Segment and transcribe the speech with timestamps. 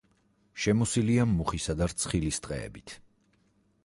[0.63, 2.95] შემოსილია მუხისა და რცხილის ტყეებით.